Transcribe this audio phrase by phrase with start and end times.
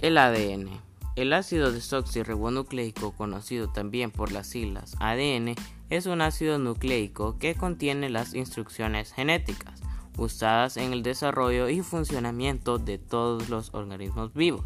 [0.00, 0.68] El ADN.
[1.16, 5.56] El ácido desoxirribonucleico, conocido también por las siglas ADN,
[5.90, 9.80] es un ácido nucleico que contiene las instrucciones genéticas
[10.16, 14.64] usadas en el desarrollo y funcionamiento de todos los organismos vivos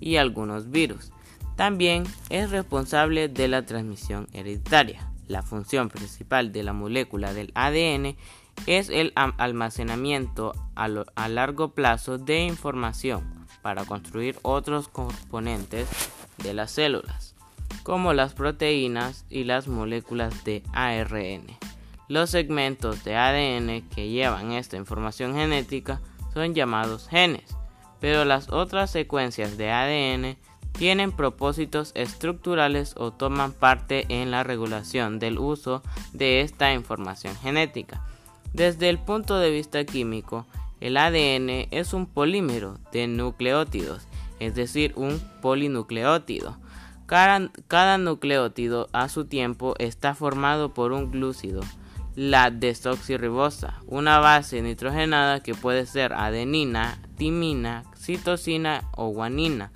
[0.00, 1.12] y algunos virus.
[1.54, 5.06] También es responsable de la transmisión hereditaria.
[5.28, 8.16] La función principal de la molécula del ADN
[8.66, 15.88] es el almacenamiento a, largo plazo de información para construir otros componentes
[16.38, 17.34] de las células,
[17.82, 21.46] como las proteínas y las moléculas de ARN.
[22.08, 26.00] Los segmentos de ADN que llevan esta información genética
[26.34, 27.56] son llamados genes,
[28.00, 30.36] pero las otras secuencias de ADN
[30.72, 38.04] tienen propósitos estructurales o toman parte en la regulación del uso de esta información genética.
[38.52, 40.46] Desde el punto de vista químico,
[40.82, 44.08] el ADN es un polímero de nucleótidos,
[44.40, 46.58] es decir, un polinucleótido.
[47.06, 51.60] Cada, nucleótido a su tiempo está formado por un glúcido,
[52.16, 59.70] la desoxirribosa, una base nitrogenada que puede ser adenina, timina, citosina o guanina,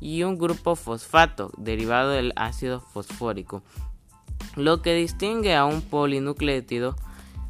[0.00, 3.62] y un grupo fosfato derivado del ácido fosfórico.
[4.54, 6.96] Lo que distingue a un polinucleótido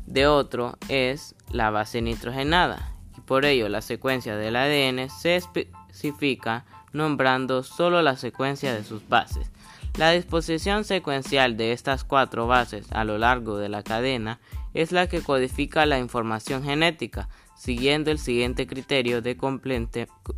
[0.07, 2.96] de otro es la base nitrogenada,
[3.27, 9.51] por ello, la secuencia del ADN se especifica nombrando solo la secuencia de sus bases.
[9.99, 14.39] La disposición secuencial de estas cuatro bases a lo largo de la cadena
[14.75, 19.37] es la que codifica la información genética, siguiendo el siguiente criterio de,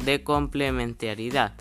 [0.04, 1.52] de complementariedad.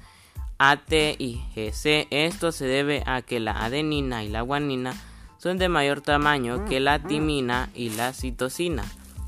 [0.59, 2.07] AT y GC.
[2.09, 4.93] Esto se debe a que la adenina y la guanina
[5.37, 8.83] son de mayor tamaño que la timina y la citosina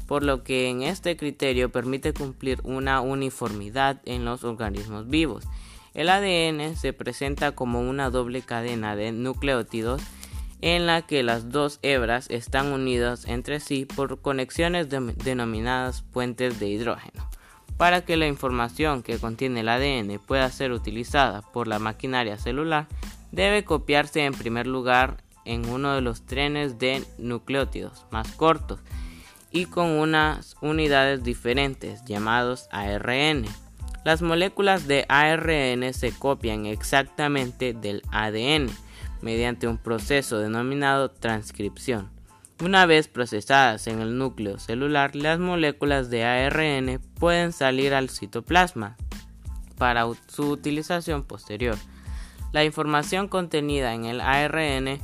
[0.09, 5.45] por lo que en este criterio permite cumplir una uniformidad en los organismos vivos.
[5.93, 10.01] El ADN se presenta como una doble cadena de nucleótidos
[10.61, 16.69] en la que las dos hebras están unidas entre sí por conexiones denominadas puentes de
[16.69, 17.29] hidrógeno.
[17.77, 22.87] Para que la información que contiene el ADN pueda ser utilizada por la maquinaria celular,
[23.31, 28.79] debe copiarse en primer lugar en uno de los trenes de nucleótidos más cortos
[29.51, 33.45] y con unas unidades diferentes llamados ARN.
[34.05, 38.69] Las moléculas de ARN se copian exactamente del ADN
[39.21, 42.09] mediante un proceso denominado transcripción.
[42.61, 48.97] Una vez procesadas en el núcleo celular, las moléculas de ARN pueden salir al citoplasma
[49.77, 51.77] para su utilización posterior.
[52.51, 54.99] La información contenida en el ARN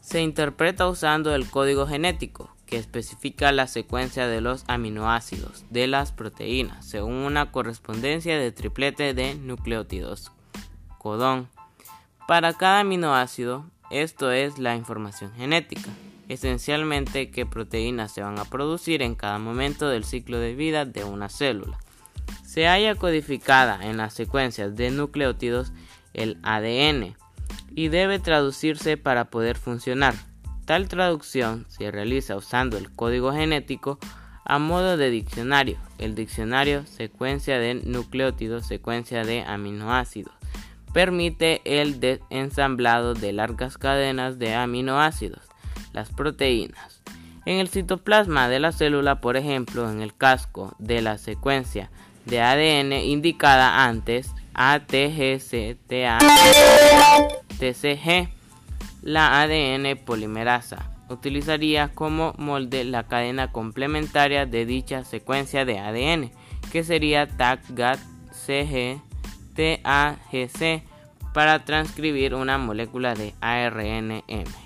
[0.00, 6.12] se interpreta usando el código genético, que especifica la secuencia de los aminoácidos de las
[6.12, 10.32] proteínas según una correspondencia de triplete de nucleótidos.
[10.98, 11.48] Codón.
[12.26, 15.90] Para cada aminoácido, esto es la información genética,
[16.28, 21.04] esencialmente qué proteínas se van a producir en cada momento del ciclo de vida de
[21.04, 21.78] una célula.
[22.44, 25.72] Se halla codificada en las secuencias de nucleótidos
[26.14, 27.14] el ADN
[27.74, 30.14] y debe traducirse para poder funcionar.
[30.66, 34.00] Tal traducción se realiza usando el código genético
[34.44, 35.78] a modo de diccionario.
[35.98, 40.34] El diccionario secuencia de nucleótidos, secuencia de aminoácidos.
[40.92, 45.42] Permite el ensamblado de largas cadenas de aminoácidos,
[45.92, 47.00] las proteínas.
[47.44, 51.90] En el citoplasma de la célula, por ejemplo, en el casco de la secuencia
[52.24, 56.18] de ADN indicada antes, ATGCTA,
[57.60, 58.35] TCG,
[59.06, 66.32] la ADN polimerasa utilizaría como molde la cadena complementaria de dicha secuencia de ADN,
[66.72, 68.00] que sería TAC-GAT
[68.32, 69.00] CG
[69.54, 70.82] TAGC
[71.32, 74.65] para transcribir una molécula de ARNM.